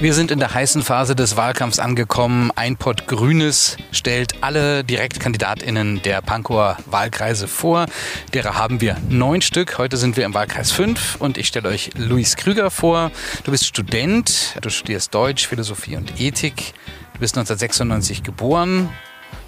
[0.00, 2.52] Wir sind in der heißen Phase des Wahlkampfs angekommen.
[2.54, 7.86] Ein Pott Grünes stellt alle DirektkandidatInnen der Pankower Wahlkreise vor.
[8.32, 9.76] Derer haben wir neun Stück.
[9.76, 13.10] Heute sind wir im Wahlkreis 5 und ich stelle euch Luis Krüger vor.
[13.42, 16.74] Du bist Student, du studierst Deutsch, Philosophie und Ethik.
[17.14, 18.90] Du bist 1996 geboren,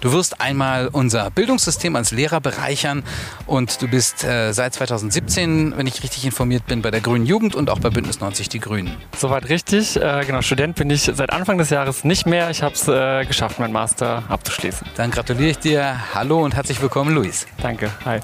[0.01, 3.03] Du wirst einmal unser Bildungssystem als Lehrer bereichern
[3.45, 7.53] und du bist äh, seit 2017, wenn ich richtig informiert bin, bei der Grünen Jugend
[7.53, 8.95] und auch bei Bündnis 90 Die Grünen.
[9.15, 9.97] Soweit richtig.
[9.97, 12.49] Äh, genau, Student bin ich seit Anfang des Jahres nicht mehr.
[12.49, 14.87] Ich habe es äh, geschafft, meinen Master abzuschließen.
[14.95, 15.95] Dann gratuliere ich dir.
[16.15, 17.45] Hallo und herzlich willkommen, Luis.
[17.61, 17.91] Danke.
[18.03, 18.21] Hi.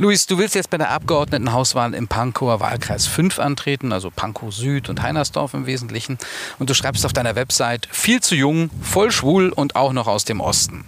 [0.00, 4.88] Luis, du willst jetzt bei der Abgeordnetenhauswahl im Pankower Wahlkreis 5 antreten, also Pankow Süd
[4.88, 6.18] und Heinersdorf im Wesentlichen.
[6.60, 10.24] Und du schreibst auf deiner Website, viel zu jung, voll schwul und auch noch aus
[10.24, 10.84] dem Osten.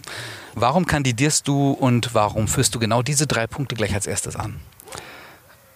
[0.54, 4.60] Warum kandidierst du und warum führst du genau diese drei Punkte gleich als erstes an?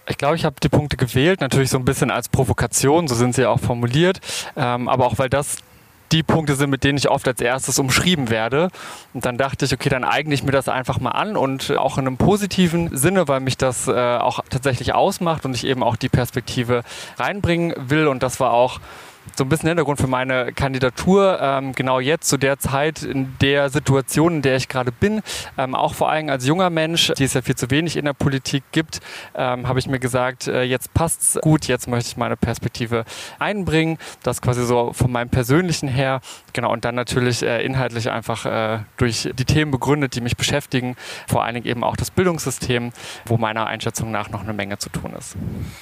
[0.07, 3.35] Ich glaube, ich habe die Punkte gewählt, natürlich so ein bisschen als Provokation, so sind
[3.35, 4.21] sie ja auch formuliert,
[4.55, 5.57] ähm, aber auch weil das
[6.15, 8.69] die Punkte sind, mit denen ich oft als erstes umschrieben werde.
[9.13, 11.99] Und dann dachte ich, okay, dann eigne ich mir das einfach mal an und auch
[11.99, 15.97] in einem positiven Sinne, weil mich das äh, auch tatsächlich ausmacht und ich eben auch
[15.97, 16.85] die Perspektive
[17.19, 18.07] reinbringen will.
[18.07, 18.81] Und das war auch
[19.37, 21.39] so ein bisschen Hintergrund für meine Kandidatur.
[21.41, 25.23] Ähm, genau jetzt, zu der Zeit, in der Situation, in der ich gerade bin,
[25.59, 28.13] ähm, auch vor allem als junger Mensch, die es ja viel zu wenig in der
[28.13, 29.01] Politik gibt,
[29.35, 33.05] ähm, habe ich mir gesagt, äh, jetzt passt's gut, jetzt möchte ich meine Perspektive
[33.39, 33.99] einbringen.
[34.23, 36.21] Das quasi so von meinem persönlichen her.
[36.53, 40.97] Genau, und dann natürlich äh, inhaltlich einfach äh, durch die Themen begründet, die mich beschäftigen.
[41.27, 42.93] Vor allen Dingen eben auch das Bildungssystem,
[43.27, 45.37] wo meiner Einschätzung nach noch eine Menge zu tun ist.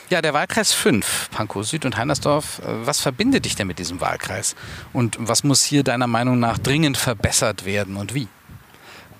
[0.08, 4.00] Ja, der Wahlkreis 5, Pankow Süd und Heinersdorf, äh, was verbindet dich denn mit diesem
[4.00, 4.55] Wahlkreis?
[4.92, 8.28] Und was muss hier deiner Meinung nach dringend verbessert werden und wie?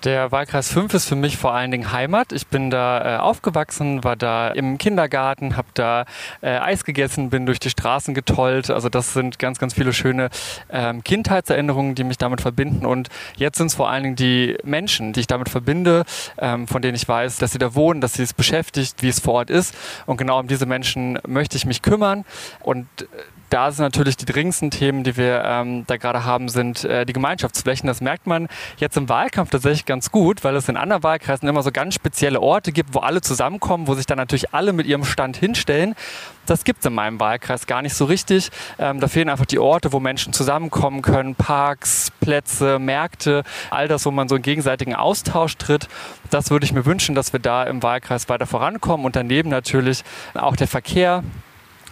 [0.03, 2.33] Der Wahlkreis 5 ist für mich vor allen Dingen Heimat.
[2.33, 6.03] Ich bin da äh, aufgewachsen, war da im Kindergarten, habe da
[6.41, 8.69] äh, Eis gegessen, bin durch die Straßen getollt.
[8.69, 10.29] Also das sind ganz, ganz viele schöne
[10.69, 12.85] ähm, Kindheitserinnerungen, die mich damit verbinden.
[12.85, 16.03] Und jetzt sind es vor allen Dingen die Menschen, die ich damit verbinde,
[16.37, 19.21] ähm, von denen ich weiß, dass sie da wohnen, dass sie es beschäftigt, wie es
[19.21, 19.73] vor Ort ist.
[20.05, 22.25] Und genau um diese Menschen möchte ich mich kümmern.
[22.59, 23.05] Und äh,
[23.53, 27.13] da sind natürlich die dringendsten Themen, die wir ähm, da gerade haben, sind äh, die
[27.13, 27.85] Gemeinschaftsflächen.
[27.85, 28.47] Das merkt man
[28.77, 32.41] jetzt im Wahlkampf tatsächlich ganz gut, weil es in anderen Wahlkreisen immer so ganz spezielle
[32.41, 35.93] Orte gibt, wo alle zusammenkommen, wo sich dann natürlich alle mit ihrem Stand hinstellen.
[36.47, 38.49] Das gibt es in meinem Wahlkreis gar nicht so richtig.
[38.79, 44.03] Ähm, da fehlen einfach die Orte, wo Menschen zusammenkommen können, Parks, Plätze, Märkte, all das,
[44.07, 45.89] wo man so einen gegenseitigen Austausch tritt.
[46.31, 50.03] Das würde ich mir wünschen, dass wir da im Wahlkreis weiter vorankommen und daneben natürlich
[50.33, 51.23] auch der Verkehr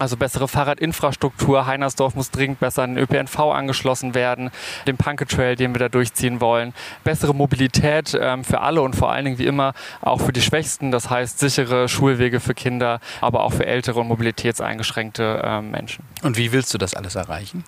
[0.02, 1.68] also bessere Fahrradinfrastruktur.
[1.68, 4.50] Heinersdorf muss dringend besser an den ÖPNV angeschlossen werden.
[4.88, 6.74] Den Punke Trail, den wir da durchziehen wollen.
[7.04, 10.92] Bessere Mobilität ähm, für alle und vor allen Dingen wie immer auch für die Schwächsten.
[10.92, 16.04] Das heißt sichere Schulwege für Kinder, aber auch für ältere und mobilitätseingeschränkte äh, Menschen.
[16.24, 17.64] Und wie willst du das alles erreichen?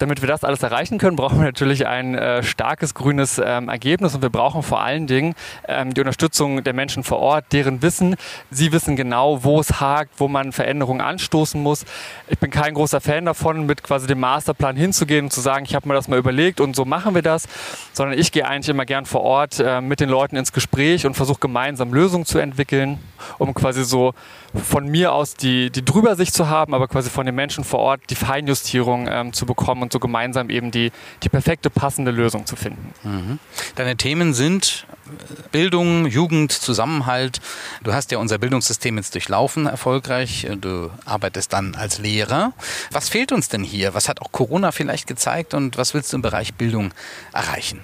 [0.00, 4.14] Damit wir das alles erreichen können, brauchen wir natürlich ein äh, starkes grünes ähm, Ergebnis
[4.14, 5.34] und wir brauchen vor allen Dingen
[5.68, 8.16] ähm, die Unterstützung der Menschen vor Ort, deren Wissen.
[8.50, 11.84] Sie wissen genau, wo es hakt, wo man Veränderungen anstoßen muss.
[12.28, 15.74] Ich bin kein großer Fan davon, mit quasi dem Masterplan hinzugehen und zu sagen, ich
[15.74, 17.46] habe mir das mal überlegt und so machen wir das,
[17.92, 21.12] sondern ich gehe eigentlich immer gern vor Ort äh, mit den Leuten ins Gespräch und
[21.12, 22.98] versuche gemeinsam Lösungen zu entwickeln,
[23.36, 24.14] um quasi so
[24.54, 28.02] von mir aus die, die Drübersicht zu haben, aber quasi von den Menschen vor Ort
[28.10, 32.56] die Feinjustierung ähm, zu bekommen und so gemeinsam eben die, die perfekte, passende Lösung zu
[32.56, 32.92] finden.
[33.04, 33.38] Mhm.
[33.76, 37.40] Deine Themen sind äh, Bildung, Jugend, Zusammenhalt.
[37.82, 40.46] Du hast ja unser Bildungssystem jetzt durchlaufen erfolgreich.
[40.60, 42.52] Du arbeitest dann als Lehrer.
[42.90, 43.94] Was fehlt uns denn hier?
[43.94, 46.92] Was hat auch Corona vielleicht gezeigt und was willst du im Bereich Bildung
[47.32, 47.80] erreichen?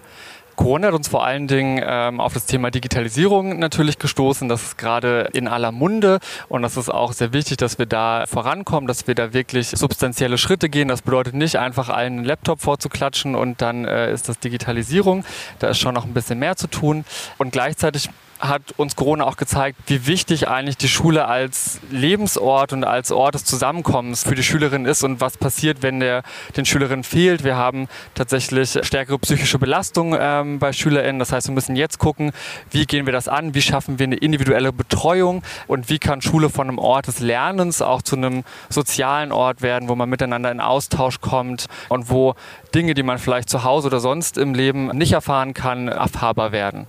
[0.56, 4.48] Corona hat uns vor allen Dingen ähm, auf das Thema Digitalisierung natürlich gestoßen.
[4.48, 6.18] Das ist gerade in aller Munde
[6.48, 10.38] und das ist auch sehr wichtig, dass wir da vorankommen, dass wir da wirklich substanzielle
[10.38, 10.88] Schritte gehen.
[10.88, 15.24] Das bedeutet nicht einfach allen einen Laptop vorzuklatschen und dann äh, ist das Digitalisierung.
[15.58, 17.04] Da ist schon noch ein bisschen mehr zu tun
[17.38, 18.10] und gleichzeitig
[18.40, 23.34] hat uns Corona auch gezeigt, wie wichtig eigentlich die Schule als Lebensort und als Ort
[23.34, 26.22] des Zusammenkommens für die Schülerinnen ist und was passiert, wenn der
[26.56, 27.44] den Schülerinnen fehlt.
[27.44, 31.18] Wir haben tatsächlich stärkere psychische Belastung ähm, bei SchülerInnen.
[31.18, 32.32] Das heißt, wir müssen jetzt gucken,
[32.70, 36.50] wie gehen wir das an, wie schaffen wir eine individuelle Betreuung und wie kann Schule
[36.50, 40.60] von einem Ort des Lernens auch zu einem sozialen Ort werden, wo man miteinander in
[40.60, 42.34] Austausch kommt und wo
[42.74, 46.86] Dinge, die man vielleicht zu Hause oder sonst im Leben nicht erfahren kann, erfahrbar werden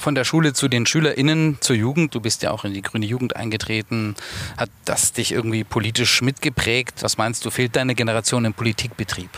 [0.00, 2.14] von der Schule zu den SchülerInnen zur Jugend.
[2.14, 4.16] Du bist ja auch in die Grüne Jugend eingetreten.
[4.56, 7.02] Hat das dich irgendwie politisch mitgeprägt?
[7.02, 9.30] Was meinst du, fehlt deine Generation im Politikbetrieb?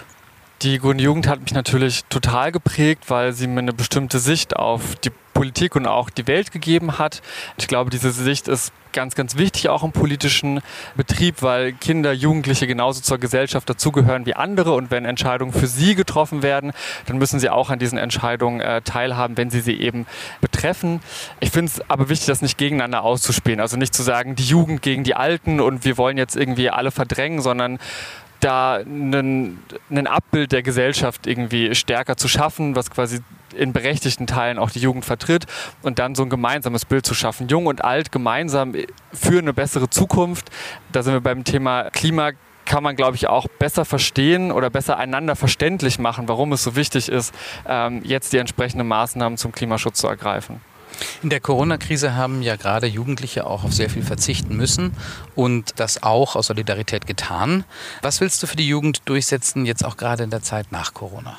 [0.63, 4.95] Die Grüne Jugend hat mich natürlich total geprägt, weil sie mir eine bestimmte Sicht auf
[4.97, 5.11] die
[5.43, 7.21] Politik und auch die Welt gegeben hat.
[7.57, 10.61] Ich glaube, diese Sicht ist ganz, ganz wichtig auch im politischen
[10.95, 15.97] Betrieb, weil Kinder, Jugendliche genauso zur Gesellschaft dazugehören wie andere und wenn Entscheidungen für sie
[15.97, 16.71] getroffen werden,
[17.07, 20.07] dann müssen sie auch an diesen Entscheidungen äh, teilhaben, wenn sie sie eben
[20.41, 21.01] betreffen.
[21.41, 23.59] Ich finde es aber wichtig, das nicht gegeneinander auszuspielen.
[23.59, 26.93] Also nicht zu sagen, die Jugend gegen die Alten und wir wollen jetzt irgendwie alle
[26.93, 27.81] verdrängen, sondern
[28.39, 33.21] da ein Abbild der Gesellschaft irgendwie stärker zu schaffen, was quasi
[33.53, 35.47] in berechtigten Teilen auch die Jugend vertritt
[35.83, 37.49] und dann so ein gemeinsames Bild zu schaffen.
[37.49, 38.75] Jung und alt gemeinsam
[39.13, 40.51] für eine bessere Zukunft.
[40.93, 42.33] Da sind wir beim Thema Klima
[42.65, 46.77] kann man, glaube ich, auch besser verstehen oder besser einander verständlich machen, warum es so
[46.77, 47.35] wichtig ist,
[47.67, 50.61] ähm, jetzt die entsprechenden Maßnahmen zum Klimaschutz zu ergreifen.
[51.23, 54.93] In der Corona-Krise haben ja gerade Jugendliche auch auf sehr viel verzichten müssen
[55.35, 57.65] und das auch aus Solidarität getan.
[58.03, 61.39] Was willst du für die Jugend durchsetzen, jetzt auch gerade in der Zeit nach Corona?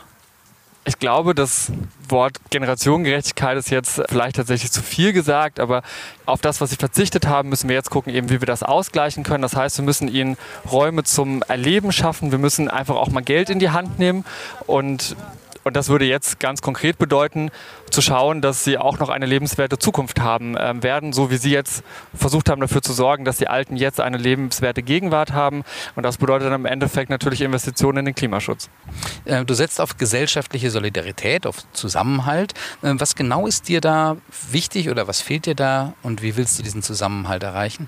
[0.86, 1.72] Ich glaube, das
[2.10, 5.82] Wort Generationengerechtigkeit ist jetzt vielleicht tatsächlich zu viel gesagt, aber
[6.26, 9.24] auf das, was sie verzichtet haben, müssen wir jetzt gucken, eben wie wir das ausgleichen
[9.24, 9.42] können.
[9.42, 10.36] Das heißt, wir müssen ihnen
[10.70, 12.32] Räume zum Erleben schaffen.
[12.32, 14.26] Wir müssen einfach auch mal Geld in die Hand nehmen
[14.68, 15.16] und
[15.64, 17.52] und das würde jetzt ganz konkret bedeuten,
[17.90, 21.52] zu schauen, dass sie auch noch eine lebenswerte Zukunft haben äh, werden, so wie sie
[21.52, 21.84] jetzt
[22.14, 25.64] versucht haben, dafür zu sorgen, dass die Alten jetzt eine lebenswerte Gegenwart haben.
[25.96, 28.70] Und das bedeutet dann im Endeffekt natürlich Investitionen in den Klimaschutz.
[29.26, 32.54] Äh, du setzt auf gesellschaftliche Solidarität, auf Zusammenhalt.
[32.82, 34.18] Äh, was genau ist dir da
[34.52, 37.88] wichtig oder was fehlt dir da und wie willst du diesen Zusammenhalt erreichen?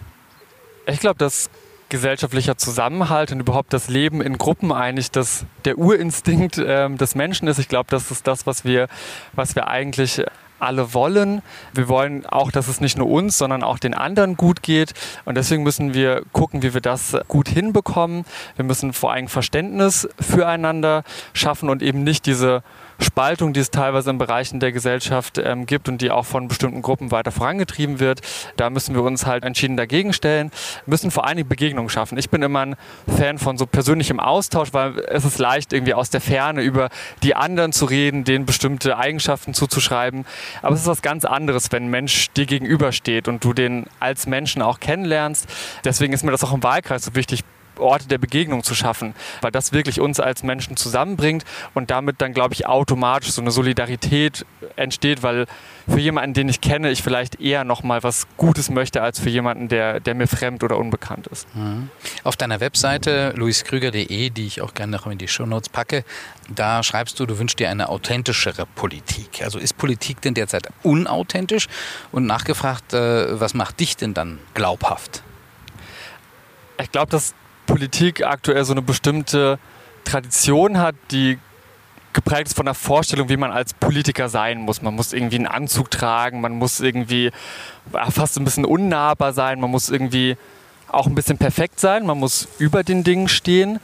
[0.87, 1.49] Ich glaube, dass
[1.89, 7.47] gesellschaftlicher Zusammenhalt und überhaupt das Leben in Gruppen eigentlich das, der Urinstinkt äh, des Menschen
[7.47, 7.59] ist.
[7.59, 8.87] Ich glaube, das ist das, was wir,
[9.33, 10.23] was wir eigentlich
[10.59, 11.41] alle wollen.
[11.73, 14.93] Wir wollen auch, dass es nicht nur uns, sondern auch den anderen gut geht.
[15.25, 18.25] Und deswegen müssen wir gucken, wie wir das gut hinbekommen.
[18.55, 21.03] Wir müssen vor allem Verständnis füreinander
[21.33, 22.63] schaffen und eben nicht diese
[22.99, 26.81] Spaltung, die es teilweise in Bereichen der Gesellschaft ähm, gibt und die auch von bestimmten
[26.81, 28.21] Gruppen weiter vorangetrieben wird.
[28.57, 30.51] Da müssen wir uns halt entschieden dagegen stellen,
[30.85, 32.17] müssen vor allen Dingen Begegnungen schaffen.
[32.17, 32.75] Ich bin immer ein
[33.07, 36.89] Fan von so persönlichem Austausch, weil es ist leicht, irgendwie aus der Ferne über
[37.23, 40.25] die anderen zu reden, denen bestimmte Eigenschaften zuzuschreiben.
[40.61, 44.27] Aber es ist was ganz anderes, wenn ein Mensch dir gegenübersteht und du den als
[44.27, 45.47] Menschen auch kennenlernst.
[45.83, 47.43] Deswegen ist mir das auch im Wahlkreis so wichtig,
[47.79, 51.43] Orte der Begegnung zu schaffen, weil das wirklich uns als Menschen zusammenbringt
[51.73, 54.45] und damit dann, glaube ich, automatisch so eine Solidarität
[54.75, 55.45] entsteht, weil
[55.87, 59.67] für jemanden, den ich kenne, ich vielleicht eher nochmal was Gutes möchte, als für jemanden,
[59.67, 61.47] der, der mir fremd oder unbekannt ist.
[61.55, 61.89] Mhm.
[62.23, 66.03] Auf deiner Webseite luiskrüger.de, die ich auch gerne noch in die Shownotes packe,
[66.49, 69.43] da schreibst du, du wünschst dir eine authentischere Politik.
[69.43, 71.67] Also ist Politik denn derzeit unauthentisch?
[72.11, 75.23] Und nachgefragt, äh, was macht dich denn dann glaubhaft?
[76.81, 77.33] Ich glaube, dass
[77.65, 79.59] Politik aktuell so eine bestimmte
[80.03, 81.39] Tradition hat, die
[82.13, 84.81] geprägt ist von der Vorstellung, wie man als Politiker sein muss.
[84.81, 87.31] Man muss irgendwie einen Anzug tragen, man muss irgendwie
[88.09, 90.37] fast ein bisschen unnahbar sein, man muss irgendwie
[90.87, 93.79] auch ein bisschen perfekt sein, man muss über den Dingen stehen.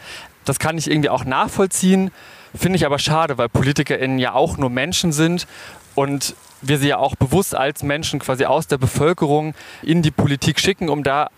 [0.46, 2.12] Das kann ich irgendwie auch nachvollziehen,
[2.56, 5.46] finde ich aber schade, weil PolitikerInnen ja auch nur Menschen sind
[5.94, 10.60] und wir sie ja auch bewusst als Menschen quasi aus der Bevölkerung in die Politik
[10.60, 11.30] schicken, um da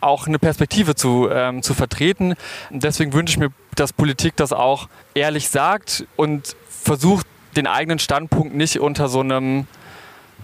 [0.00, 2.34] auch eine Perspektive zu, ähm, zu vertreten.
[2.70, 7.26] Deswegen wünsche ich mir, dass Politik das auch ehrlich sagt und versucht,
[7.56, 9.66] den eigenen Standpunkt nicht unter so einem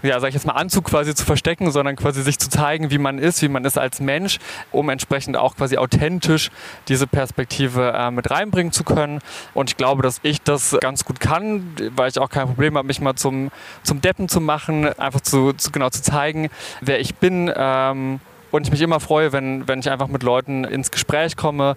[0.03, 2.97] ja, sag ich jetzt mal, Anzug quasi zu verstecken, sondern quasi sich zu zeigen, wie
[2.97, 4.39] man ist, wie man ist als Mensch,
[4.71, 6.49] um entsprechend auch quasi authentisch
[6.87, 9.19] diese Perspektive äh, mit reinbringen zu können.
[9.53, 12.87] Und ich glaube, dass ich das ganz gut kann, weil ich auch kein Problem habe,
[12.87, 13.49] mich mal zum,
[13.83, 16.49] zum Deppen zu machen, einfach zu, zu genau zu zeigen,
[16.81, 17.51] wer ich bin.
[17.55, 18.19] Ähm,
[18.51, 21.75] und ich mich immer freue, wenn, wenn ich einfach mit Leuten ins Gespräch komme.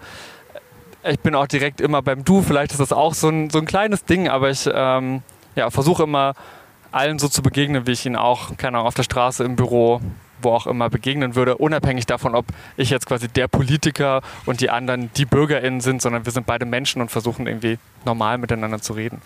[1.02, 3.66] Ich bin auch direkt immer beim Du, vielleicht ist das auch so ein, so ein
[3.66, 5.22] kleines Ding, aber ich ähm,
[5.54, 6.34] ja, versuche immer
[6.92, 10.00] allen so zu begegnen, wie ich ihnen auch, keine Ahnung, auf der Straße, im Büro,
[10.42, 14.70] wo auch immer begegnen würde, unabhängig davon, ob ich jetzt quasi der Politiker und die
[14.70, 18.94] anderen die BürgerInnen sind, sondern wir sind beide Menschen und versuchen irgendwie normal miteinander zu
[18.94, 19.20] reden.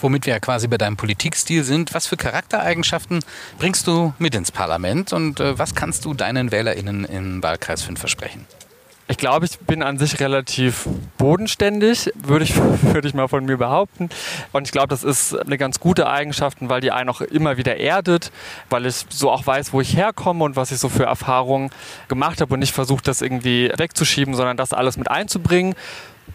[0.00, 3.20] Womit wir ja quasi bei deinem Politikstil sind, was für Charaktereigenschaften
[3.58, 7.98] bringst du mit ins Parlament und äh, was kannst du deinen WählerInnen im Wahlkreis 5
[7.98, 8.46] versprechen?
[9.10, 10.86] Ich glaube, ich bin an sich relativ
[11.16, 14.10] bodenständig, würde ich, würde ich mal von mir behaupten.
[14.52, 17.78] Und ich glaube, das ist eine ganz gute Eigenschaft, weil die einen auch immer wieder
[17.78, 18.30] erdet,
[18.68, 21.70] weil ich so auch weiß, wo ich herkomme und was ich so für Erfahrungen
[22.08, 25.74] gemacht habe und nicht versuche, das irgendwie wegzuschieben, sondern das alles mit einzubringen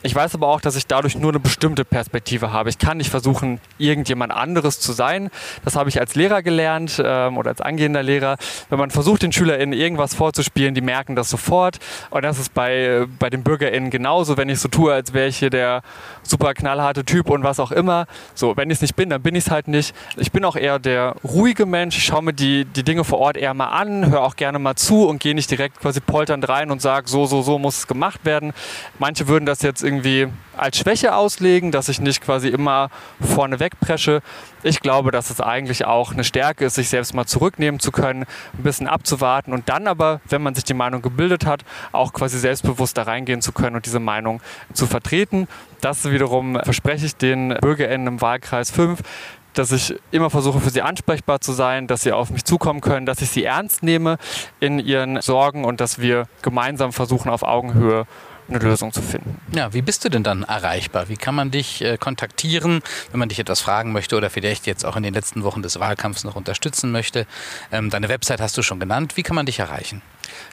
[0.01, 2.69] Ich weiß aber auch, dass ich dadurch nur eine bestimmte Perspektive habe.
[2.69, 5.29] Ich kann nicht versuchen, irgendjemand anderes zu sein.
[5.63, 8.37] Das habe ich als Lehrer gelernt ähm, oder als angehender Lehrer.
[8.69, 11.79] Wenn man versucht, den SchülerInnen irgendwas vorzuspielen, die merken das sofort.
[12.09, 15.37] Und das ist bei, bei den BürgerInnen genauso, wenn ich so tue, als wäre ich
[15.37, 15.83] hier der
[16.23, 18.07] super knallharte Typ und was auch immer.
[18.33, 19.95] So, wenn ich es nicht bin, dann bin ich es halt nicht.
[20.17, 21.97] Ich bin auch eher der ruhige Mensch.
[21.97, 24.75] Ich schaue mir die, die Dinge vor Ort eher mal an, höre auch gerne mal
[24.75, 27.87] zu und gehe nicht direkt quasi polternd rein und sage, so, so, so muss es
[27.87, 28.53] gemacht werden.
[28.99, 34.21] Manche würden das jetzt irgendwie als Schwäche auslegen, dass ich nicht quasi immer vorne wegpresche.
[34.61, 38.25] Ich glaube, dass es eigentlich auch eine Stärke ist, sich selbst mal zurücknehmen zu können,
[38.57, 42.39] ein bisschen abzuwarten und dann aber, wenn man sich die Meinung gebildet hat, auch quasi
[42.39, 44.41] selbstbewusst da reingehen zu können und diese Meinung
[44.73, 45.47] zu vertreten.
[45.81, 49.01] Das wiederum verspreche ich den BürgerInnen im Wahlkreis 5,
[49.53, 53.05] dass ich immer versuche, für sie ansprechbar zu sein, dass sie auf mich zukommen können,
[53.05, 54.17] dass ich sie ernst nehme
[54.59, 58.05] in ihren Sorgen und dass wir gemeinsam versuchen, auf Augenhöhe
[58.49, 59.39] eine Lösung zu finden.
[59.55, 61.09] Ja, wie bist du denn dann erreichbar?
[61.09, 62.81] Wie kann man dich äh, kontaktieren,
[63.11, 65.79] wenn man dich etwas fragen möchte oder vielleicht jetzt auch in den letzten Wochen des
[65.79, 67.25] Wahlkampfs noch unterstützen möchte?
[67.71, 69.17] Ähm, deine Website hast du schon genannt.
[69.17, 70.01] Wie kann man dich erreichen?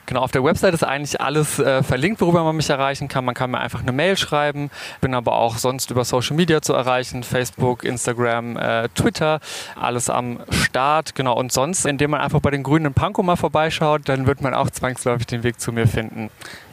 [0.06, 3.24] Genau, auf der Website ist eigentlich alles äh, verlinkt, worüber man mich erreichen kann.
[3.24, 4.70] Man kann mir einfach eine Mail schreiben,
[5.00, 9.40] bin aber auch sonst über Social Media zu erreichen, Facebook, Instagram, äh, Twitter,
[9.76, 11.14] alles am Start.
[11.14, 14.40] Genau, und sonst, indem man einfach bei den Grünen in Pankow mal vorbeischaut, dann wird
[14.42, 16.30] man auch zwangsläufig den Weg zu mir finden.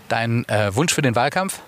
[0.10, 1.60] Dein äh, Wunsch für den Wahlkampf?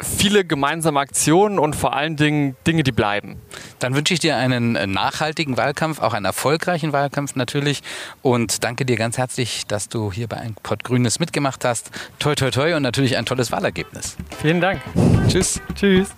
[0.00, 3.40] viele gemeinsame Aktionen und vor allen Dingen Dinge, die bleiben.
[3.78, 7.82] Dann wünsche ich dir einen äh, nachhaltigen Wahlkampf, auch einen erfolgreichen Wahlkampf natürlich
[8.22, 11.90] und danke dir ganz herzlich, dass du hier bei ein Pott Grünes mitgemacht hast.
[12.18, 14.16] Toi, toi, toi und natürlich ein tolles Wahlergebnis.
[14.40, 14.80] Vielen Dank.
[15.28, 15.60] Tschüss.
[15.74, 16.14] Tschüss.